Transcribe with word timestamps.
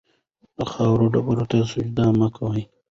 د 0.57 0.59
خاورو 0.71 1.05
ډېري 1.13 1.45
ته 1.51 1.57
سجده 1.71 2.05
مه 2.19 2.27
کوئ. 2.35 2.63